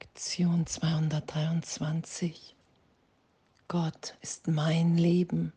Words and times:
Lektion 0.00 0.66
223. 0.66 2.56
Gott 3.68 4.16
ist 4.22 4.48
mein 4.48 4.96
Leben. 4.96 5.52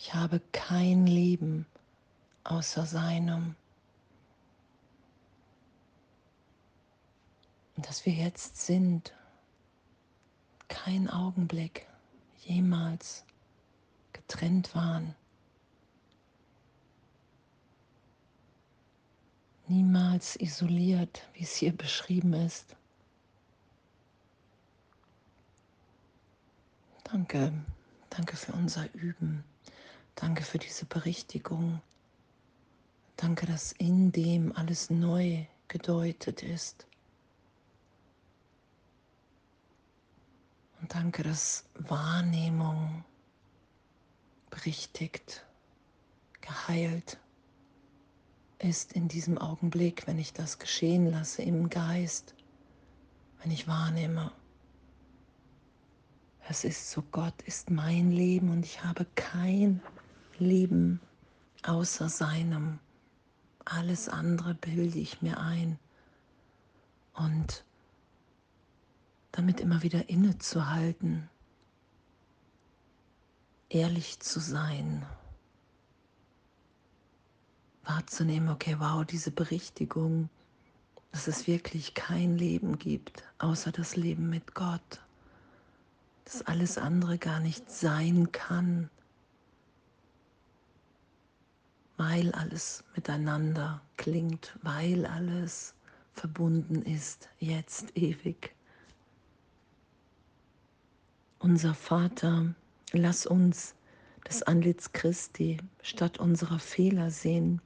Ich 0.00 0.14
habe 0.14 0.40
kein 0.50 1.06
Leben 1.06 1.64
außer 2.42 2.84
seinem. 2.84 3.54
Und 7.76 7.88
dass 7.88 8.04
wir 8.04 8.12
jetzt 8.12 8.56
sind, 8.56 9.14
kein 10.66 11.08
Augenblick 11.08 11.86
jemals 12.44 13.24
getrennt 14.12 14.74
waren. 14.74 15.14
Niemals 19.68 20.34
isoliert, 20.34 21.22
wie 21.34 21.44
es 21.44 21.54
hier 21.54 21.72
beschrieben 21.72 22.32
ist. 22.32 22.74
Danke, 27.12 27.52
danke 28.08 28.36
für 28.38 28.52
unser 28.52 28.90
Üben. 28.94 29.44
Danke 30.14 30.42
für 30.42 30.56
diese 30.56 30.86
Berichtigung. 30.86 31.82
Danke, 33.16 33.44
dass 33.44 33.72
in 33.72 34.12
dem 34.12 34.56
alles 34.56 34.88
neu 34.88 35.44
gedeutet 35.68 36.42
ist. 36.42 36.86
Und 40.80 40.94
danke, 40.94 41.22
dass 41.22 41.66
Wahrnehmung 41.74 43.04
berichtigt, 44.48 45.44
geheilt 46.40 47.18
ist 48.58 48.94
in 48.94 49.08
diesem 49.08 49.36
Augenblick, 49.36 50.06
wenn 50.06 50.18
ich 50.18 50.32
das 50.32 50.58
geschehen 50.58 51.10
lasse 51.10 51.42
im 51.42 51.68
Geist, 51.68 52.34
wenn 53.42 53.50
ich 53.50 53.68
wahrnehme, 53.68 54.32
es 56.48 56.64
ist 56.64 56.90
so, 56.90 57.02
Gott 57.12 57.40
ist 57.42 57.70
mein 57.70 58.10
Leben 58.10 58.50
und 58.50 58.64
ich 58.64 58.82
habe 58.84 59.06
kein 59.14 59.80
Leben 60.38 61.00
außer 61.62 62.08
seinem. 62.08 62.78
Alles 63.64 64.08
andere 64.08 64.54
bilde 64.54 64.98
ich 64.98 65.22
mir 65.22 65.38
ein. 65.38 65.78
Und 67.14 67.64
damit 69.30 69.60
immer 69.60 69.82
wieder 69.82 70.08
innezuhalten, 70.08 71.28
ehrlich 73.68 74.20
zu 74.20 74.40
sein, 74.40 75.06
wahrzunehmen, 77.84 78.48
okay, 78.48 78.76
wow, 78.78 79.04
diese 79.04 79.30
Berichtigung, 79.30 80.28
dass 81.12 81.28
es 81.28 81.46
wirklich 81.46 81.94
kein 81.94 82.36
Leben 82.36 82.78
gibt, 82.78 83.24
außer 83.38 83.72
das 83.72 83.96
Leben 83.96 84.28
mit 84.28 84.54
Gott, 84.54 85.00
dass 86.32 86.46
alles 86.46 86.78
andere 86.78 87.18
gar 87.18 87.40
nicht 87.40 87.70
sein 87.70 88.32
kann, 88.32 88.88
weil 91.98 92.32
alles 92.32 92.84
miteinander 92.96 93.82
klingt, 93.98 94.58
weil 94.62 95.04
alles 95.04 95.74
verbunden 96.14 96.82
ist, 96.82 97.28
jetzt 97.38 97.94
ewig. 97.96 98.54
Unser 101.38 101.74
Vater, 101.74 102.54
lass 102.92 103.26
uns 103.26 103.74
das 104.24 104.42
Antlitz 104.42 104.92
Christi 104.92 105.58
statt 105.82 106.18
unserer 106.18 106.60
Fehler 106.60 107.10
sehen, 107.10 107.60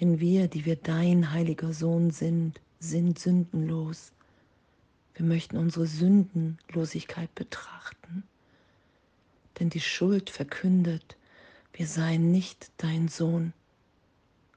denn 0.00 0.20
wir, 0.20 0.46
die 0.46 0.64
wir 0.64 0.76
dein 0.76 1.32
heiliger 1.32 1.72
Sohn 1.72 2.10
sind, 2.10 2.60
sind 2.78 3.18
sündenlos. 3.18 4.13
Wir 5.14 5.24
möchten 5.24 5.56
unsere 5.56 5.86
Sündenlosigkeit 5.86 7.34
betrachten, 7.34 8.24
denn 9.58 9.70
die 9.70 9.80
Schuld 9.80 10.30
verkündet, 10.30 11.16
wir 11.72 11.86
seien 11.86 12.30
nicht 12.30 12.70
dein 12.78 13.08
Sohn 13.08 13.52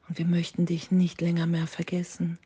und 0.07 0.17
wir 0.17 0.25
möchten 0.25 0.65
dich 0.65 0.91
nicht 0.91 1.21
länger 1.21 1.45
mehr 1.45 1.67
vergessen. 1.67 2.39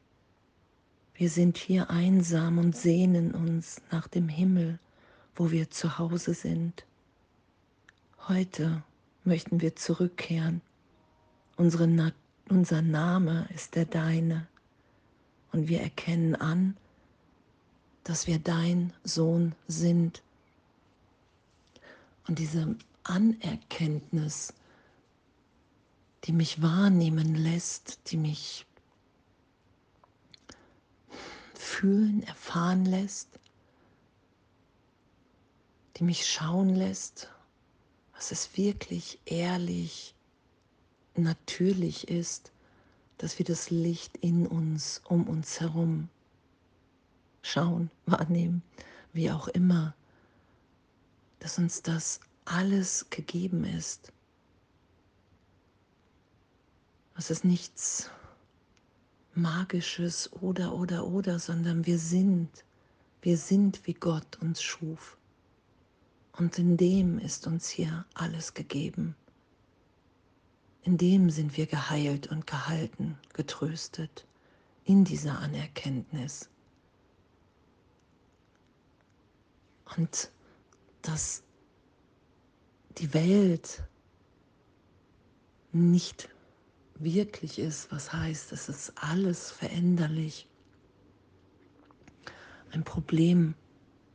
Wir 1.14 1.30
sind 1.30 1.58
hier 1.58 1.90
einsam 1.90 2.58
und 2.58 2.76
sehnen 2.76 3.32
uns 3.34 3.82
nach 3.92 4.08
dem 4.08 4.28
Himmel 4.28 4.80
wo 5.36 5.52
wir 5.52 5.70
zu 5.70 5.98
Hause 5.98 6.34
sind. 6.34 6.86
Heute 8.28 8.84
möchten 9.24 9.62
wir 9.62 9.76
zurückkehren. 9.76 10.62
Na 11.58 12.12
unser 12.50 12.82
Name 12.82 13.48
ist 13.54 13.76
der 13.76 13.86
deine 13.86 14.48
und 15.52 15.68
wir 15.68 15.82
erkennen 15.82 16.36
an, 16.36 16.76
dass 18.04 18.28
wir 18.28 18.40
dein 18.40 18.94
Sohn 19.04 19.54
sind. 19.68 20.24
Und 22.28 22.40
diese 22.40 22.76
Anerkenntnis, 23.04 24.54
die 26.24 26.32
mich 26.32 26.62
wahrnehmen 26.62 27.36
lässt, 27.36 28.12
die 28.12 28.18
mich 28.18 28.66
fühlen, 31.54 32.24
erfahren 32.24 32.86
lässt, 32.86 33.28
die 35.98 36.04
mich 36.04 36.28
schauen 36.28 36.70
lässt, 36.76 37.30
was 38.14 38.32
es 38.32 38.56
wirklich 38.58 39.20
ehrlich, 39.26 40.16
natürlich 41.16 42.08
ist, 42.08 42.52
dass 43.18 43.38
wir 43.40 43.46
das 43.46 43.70
Licht 43.70 44.18
in 44.18 44.48
uns, 44.48 45.02
um 45.06 45.28
uns 45.28 45.60
herum 45.60 46.10
schauen, 47.42 47.90
wahrnehmen, 48.06 48.64
wie 49.14 49.32
auch 49.32 49.48
immer, 49.48 49.96
dass 51.40 51.58
uns 51.58 51.82
das 51.82 52.20
alles 52.46 53.10
gegeben 53.10 53.64
ist. 53.64 54.12
Es 57.18 57.30
ist 57.30 57.46
nichts 57.46 58.10
Magisches 59.34 60.32
oder, 60.34 60.74
oder, 60.74 61.08
oder, 61.08 61.40
sondern 61.40 61.86
wir 61.86 61.98
sind, 61.98 62.50
wir 63.22 63.38
sind, 63.38 63.86
wie 63.88 63.94
Gott 63.94 64.38
uns 64.42 64.62
schuf. 64.62 65.18
Und 66.34 66.58
in 66.58 66.78
dem 66.78 67.20
ist 67.20 67.48
uns 67.48 67.70
hier 67.70 68.06
alles 68.14 68.54
gegeben. 68.54 69.16
In 70.84 70.98
dem 70.98 71.30
sind 71.30 71.56
wir 71.58 71.68
geheilt 71.68 72.28
und 72.28 72.48
gehalten, 72.48 73.18
getröstet, 73.34 74.26
in 74.84 75.04
dieser 75.04 75.40
Anerkenntnis. 75.40 76.50
Und 79.98 80.32
dass 81.02 81.44
die 82.98 83.14
Welt 83.14 83.84
nicht 85.72 86.30
wirklich 86.96 87.60
ist, 87.60 87.92
was 87.92 88.12
heißt, 88.14 88.52
es 88.52 88.70
ist 88.70 88.94
alles 88.96 89.52
veränderlich. 89.52 90.48
Ein 92.72 92.84
Problem, 92.84 93.56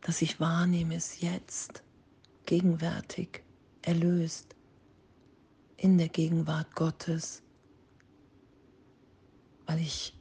das 0.00 0.22
ich 0.22 0.40
wahrnehme, 0.40 0.96
ist 0.96 1.20
jetzt 1.20 1.82
gegenwärtig, 2.46 3.42
erlöst 3.82 4.54
in 5.76 5.98
der 5.98 6.08
Gegenwart 6.08 6.74
Gottes, 6.74 7.42
weil 9.66 9.80
ich 9.80 10.16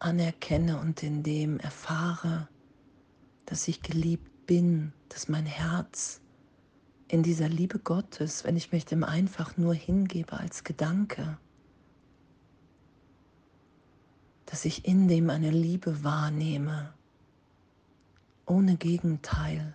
anerkenne 0.00 0.78
und 0.80 1.02
in 1.02 1.22
dem 1.22 1.58
erfahre, 1.60 2.48
dass 3.46 3.68
ich 3.68 3.80
geliebt 3.80 4.33
bin, 4.46 4.92
dass 5.08 5.28
mein 5.28 5.46
Herz 5.46 6.20
in 7.08 7.22
dieser 7.22 7.48
Liebe 7.48 7.78
Gottes, 7.78 8.44
wenn 8.44 8.56
ich 8.56 8.72
mich 8.72 8.84
dem 8.84 9.04
einfach 9.04 9.56
nur 9.56 9.74
hingebe 9.74 10.32
als 10.32 10.64
Gedanke, 10.64 11.38
dass 14.46 14.64
ich 14.64 14.84
in 14.84 15.08
dem 15.08 15.30
eine 15.30 15.50
Liebe 15.50 16.04
wahrnehme, 16.04 16.92
ohne 18.46 18.76
Gegenteil, 18.76 19.74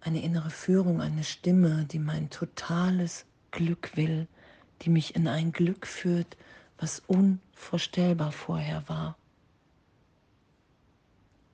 eine 0.00 0.22
innere 0.22 0.50
Führung, 0.50 1.00
eine 1.00 1.24
Stimme, 1.24 1.86
die 1.86 1.98
mein 1.98 2.30
totales 2.30 3.24
Glück 3.50 3.96
will, 3.96 4.26
die 4.82 4.90
mich 4.90 5.14
in 5.14 5.28
ein 5.28 5.52
Glück 5.52 5.86
führt, 5.86 6.36
was 6.78 7.00
unvorstellbar 7.06 8.32
vorher 8.32 8.88
war. 8.88 9.16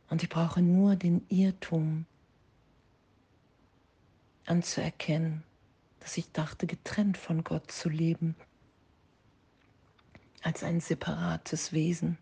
Und 0.08 0.22
ich 0.22 0.28
brauche 0.28 0.62
nur 0.62 0.96
den 0.96 1.26
Irrtum 1.28 2.06
anzuerkennen, 4.46 5.43
dass 6.00 6.16
ich 6.16 6.32
dachte, 6.32 6.66
getrennt 6.66 7.19
von 7.19 7.44
Gott 7.44 7.70
zu 7.70 7.88
leben, 7.88 8.34
als 10.43 10.62
ein 10.62 10.81
separates 10.81 11.72
Wesen 11.72 12.19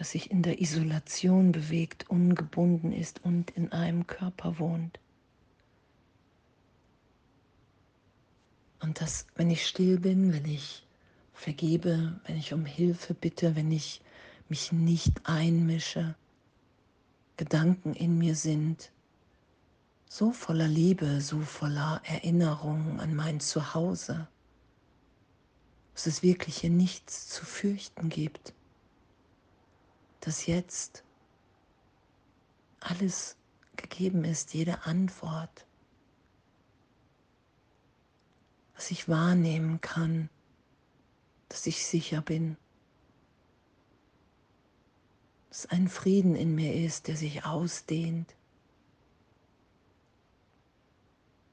das 0.00 0.12
sich 0.12 0.30
in 0.30 0.42
der 0.42 0.62
Isolation 0.62 1.52
bewegt, 1.52 2.08
ungebunden 2.08 2.90
ist 2.90 3.22
und 3.22 3.50
in 3.50 3.70
einem 3.70 4.06
Körper 4.06 4.58
wohnt. 4.58 4.98
Und 8.80 9.02
dass, 9.02 9.26
wenn 9.34 9.50
ich 9.50 9.66
still 9.66 10.00
bin, 10.00 10.32
wenn 10.32 10.46
ich 10.46 10.86
vergebe, 11.34 12.18
wenn 12.24 12.38
ich 12.38 12.54
um 12.54 12.64
Hilfe 12.64 13.12
bitte, 13.12 13.56
wenn 13.56 13.70
ich 13.70 14.00
mich 14.50 14.72
nicht 14.72 15.26
einmische, 15.28 16.14
Gedanken 17.36 17.94
in 17.94 18.18
mir 18.18 18.34
sind, 18.34 18.92
so 20.08 20.32
voller 20.32 20.68
Liebe, 20.68 21.20
so 21.20 21.40
voller 21.40 22.02
Erinnerung 22.04 23.00
an 23.00 23.14
mein 23.14 23.40
Zuhause, 23.40 24.28
dass 25.94 26.06
es 26.06 26.22
wirklich 26.22 26.58
hier 26.58 26.70
nichts 26.70 27.28
zu 27.28 27.46
fürchten 27.46 28.08
gibt, 28.08 28.52
dass 30.20 30.46
jetzt 30.46 31.04
alles 32.80 33.36
gegeben 33.76 34.24
ist, 34.24 34.52
jede 34.52 34.84
Antwort, 34.84 35.64
dass 38.74 38.90
ich 38.90 39.08
wahrnehmen 39.08 39.80
kann, 39.80 40.28
dass 41.48 41.66
ich 41.66 41.86
sicher 41.86 42.20
bin, 42.20 42.56
dass 45.50 45.66
ein 45.66 45.88
Frieden 45.88 46.36
in 46.36 46.54
mir 46.54 46.74
ist, 46.74 47.08
der 47.08 47.16
sich 47.16 47.44
ausdehnt, 47.44 48.34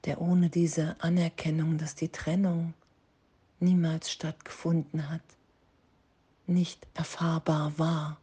der 0.05 0.21
ohne 0.21 0.49
diese 0.49 0.95
Anerkennung, 1.01 1.77
dass 1.77 1.95
die 1.95 2.09
Trennung 2.09 2.73
niemals 3.59 4.11
stattgefunden 4.11 5.09
hat, 5.09 5.23
nicht 6.45 6.87
erfahrbar 6.93 7.77
war. 7.77 8.21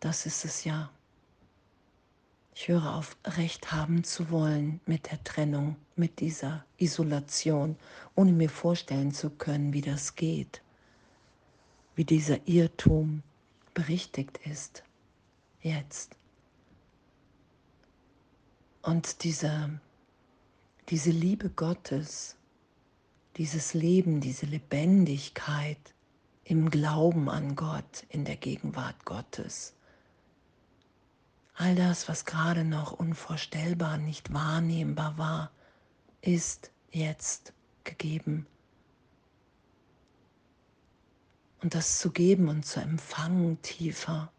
Das 0.00 0.26
ist 0.26 0.44
es 0.44 0.64
ja. 0.64 0.90
Ich 2.54 2.68
höre 2.68 2.94
auf, 2.94 3.16
Recht 3.24 3.72
haben 3.72 4.04
zu 4.04 4.30
wollen 4.30 4.80
mit 4.86 5.10
der 5.10 5.22
Trennung, 5.24 5.76
mit 5.96 6.20
dieser 6.20 6.64
Isolation, 6.78 7.76
ohne 8.14 8.30
mir 8.32 8.48
vorstellen 8.48 9.12
zu 9.12 9.28
können, 9.28 9.72
wie 9.72 9.80
das 9.80 10.14
geht, 10.14 10.62
wie 11.94 12.04
dieser 12.04 12.46
Irrtum 12.46 13.22
berichtigt 13.72 14.38
ist, 14.46 14.82
jetzt. 15.60 16.16
Und 18.82 19.24
diese, 19.24 19.80
diese 20.88 21.10
Liebe 21.10 21.50
Gottes, 21.50 22.36
dieses 23.36 23.74
Leben, 23.74 24.20
diese 24.20 24.46
Lebendigkeit 24.46 25.78
im 26.44 26.70
Glauben 26.70 27.30
an 27.30 27.56
Gott, 27.56 28.04
in 28.10 28.24
der 28.24 28.36
Gegenwart 28.36 29.04
Gottes, 29.04 29.74
All 31.56 31.76
das, 31.76 32.08
was 32.08 32.24
gerade 32.24 32.64
noch 32.64 32.92
unvorstellbar, 32.92 33.96
nicht 33.96 34.32
wahrnehmbar 34.32 35.16
war, 35.18 35.50
ist 36.20 36.72
jetzt 36.90 37.52
gegeben. 37.84 38.46
Und 41.64 41.74
das 41.74 41.98
zu 41.98 42.12
geben 42.12 42.48
und 42.48 42.64
zu 42.64 42.78
empfangen 42.78 43.60
tiefer 43.62 44.30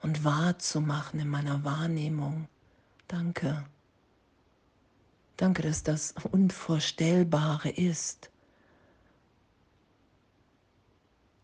und 0.00 0.24
wahrzumachen 0.24 1.20
in 1.20 1.28
meiner 1.28 1.62
Wahrnehmung. 1.62 2.48
Danke. 3.06 3.66
Danke, 5.36 5.62
dass 5.62 5.82
das 5.82 6.14
Unvorstellbare 6.32 7.68
ist. 7.68 8.30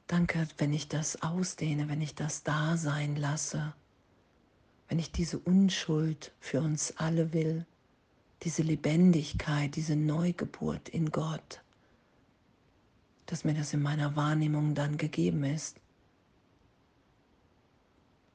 Danke, 0.07 0.49
wenn 0.57 0.73
ich 0.73 0.89
das 0.89 1.21
ausdehne, 1.21 1.91
wenn 1.91 2.01
ich 2.01 2.15
das 2.15 2.43
da 2.43 2.79
sein 2.79 3.17
lasse 3.17 3.75
wenn 4.95 5.01
ich 5.01 5.11
diese 5.11 5.41
Unschuld 5.41 6.33
für 6.39 6.61
uns 6.61 6.95
alle 6.99 7.33
will, 7.33 7.67
diese 8.43 8.63
Lebendigkeit, 8.63 9.75
diese 9.75 9.97
Neugeburt 9.97 10.89
in 10.89 11.11
Gott, 11.11 11.63
dass 13.26 13.44
mir 13.44 13.55
das 13.55 13.73
in 13.73 13.82
meiner 13.82 14.17
Wahrnehmung 14.17 14.75
dann 14.75 14.97
gegeben 14.97 15.44
ist. 15.44 15.81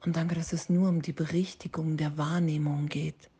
Und 0.04 0.16
danke, 0.16 0.34
dass 0.34 0.52
es 0.52 0.68
nur 0.68 0.88
um 0.88 1.02
die 1.02 1.12
Berichtigung 1.12 1.96
der 1.96 2.16
Wahrnehmung 2.16 2.86
geht, 2.86 3.30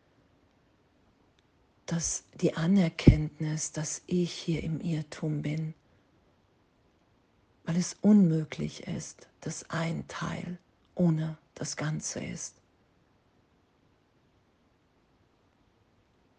dass 1.86 2.24
die 2.40 2.54
Anerkenntnis, 2.54 3.72
dass 3.72 4.02
ich 4.06 4.32
hier 4.32 4.62
im 4.62 4.80
Irrtum 4.80 5.42
bin, 5.42 5.74
weil 7.64 7.76
es 7.76 7.96
unmöglich 8.00 8.86
ist, 8.86 9.28
dass 9.40 9.68
ein 9.70 10.06
Teil 10.06 10.58
ohne 10.94 11.38
das 11.54 11.76
Ganze 11.76 12.20
ist. 12.20 12.56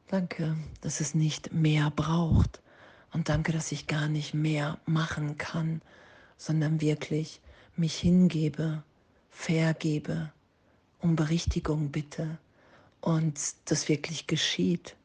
Danke, 0.08 0.58
dass 0.82 1.00
es 1.00 1.16
nicht 1.16 1.54
mehr 1.54 1.90
braucht. 1.90 2.62
Und 3.14 3.30
danke, 3.30 3.52
dass 3.52 3.72
ich 3.72 3.88
gar 3.88 4.08
nicht 4.08 4.34
mehr 4.34 4.80
machen 4.86 5.38
kann, 5.38 5.82
sondern 6.38 6.82
wirklich 6.82 7.42
mich 7.76 7.98
hingebe, 7.98 8.84
vergebe, 9.30 10.32
um 11.00 11.16
Berichtigung 11.16 11.92
bitte 11.92 12.38
und 13.02 13.40
das 13.66 13.90
wirklich 13.90 14.28
geschieht. 14.28 14.96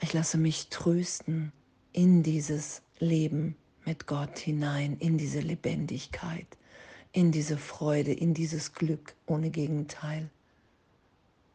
Ich 0.00 0.12
lasse 0.12 0.38
mich 0.38 0.68
trösten 0.68 1.52
in 1.92 2.22
dieses 2.22 2.82
Leben 2.98 3.56
mit 3.84 4.06
Gott 4.06 4.38
hinein, 4.38 4.96
in 4.98 5.18
diese 5.18 5.40
Lebendigkeit, 5.40 6.46
in 7.12 7.32
diese 7.32 7.56
Freude, 7.56 8.12
in 8.12 8.34
dieses 8.34 8.72
Glück 8.72 9.14
ohne 9.26 9.50
Gegenteil. 9.50 10.30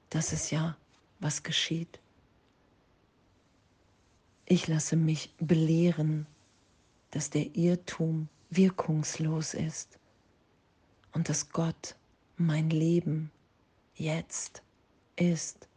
Das 0.09 0.33
ist 0.33 0.51
ja 0.51 0.77
was 1.19 1.43
geschieht. 1.43 1.99
Ich 4.49 4.67
lasse 4.67 4.95
mich 4.95 5.33
belehren, 5.39 6.25
dass 7.11 7.29
der 7.29 7.53
Irrtum 7.57 8.29
wirkungslos 8.49 9.53
ist 9.53 9.99
und 11.11 11.27
dass 11.27 11.49
Gott 11.49 11.97
mein 12.37 12.69
Leben 12.69 13.29
jetzt 13.95 14.63
ist, 15.17 15.67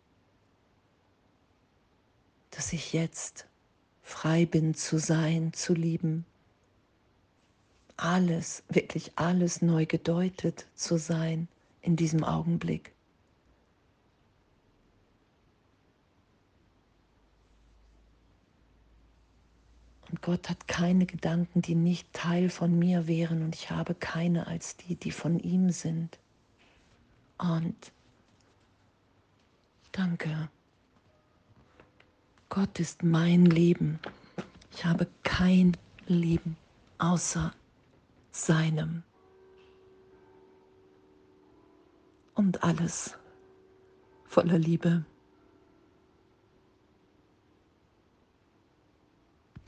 dass 2.52 2.72
ich 2.72 2.92
jetzt 2.92 3.48
frei 4.04 4.46
bin 4.46 4.74
zu 4.74 4.98
sein, 4.98 5.52
zu 5.52 5.74
lieben, 5.74 6.24
alles, 7.96 8.62
wirklich 8.68 9.10
alles 9.16 9.62
neu 9.62 9.84
gedeutet 9.84 10.68
zu 10.76 10.96
sein 10.96 11.48
in 11.82 11.96
diesem 11.96 12.22
Augenblick. 12.22 12.92
Und 20.10 20.22
Gott 20.22 20.48
hat 20.50 20.66
keine 20.66 21.06
Gedanken, 21.06 21.62
die 21.62 21.76
nicht 21.76 22.12
Teil 22.12 22.50
von 22.50 22.76
mir 22.76 23.06
wären 23.06 23.42
und 23.44 23.54
ich 23.54 23.70
habe 23.70 23.94
keine 23.94 24.48
als 24.48 24.76
die, 24.76 24.96
die 24.96 25.12
von 25.12 25.38
ihm 25.38 25.70
sind. 25.70 26.18
Und 27.38 27.92
danke. 29.92 30.48
Gott 32.48 32.80
ist 32.80 33.04
mein 33.04 33.46
Leben. 33.46 34.00
Ich 34.72 34.84
habe 34.84 35.06
kein 35.22 35.76
Leben 36.06 36.56
außer 36.98 37.52
seinem. 38.32 39.04
Und 42.34 42.64
alles 42.64 43.16
voller 44.24 44.58
Liebe. 44.58 45.04